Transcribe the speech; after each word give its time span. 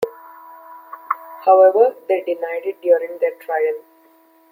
However, 1.45 1.95
they 2.07 2.21
denied 2.21 2.63
it 2.65 2.81
during 2.81 3.19
their 3.19 3.35
trial. 3.35 3.83